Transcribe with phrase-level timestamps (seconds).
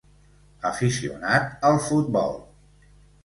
[0.69, 2.35] Aficionat al futbol.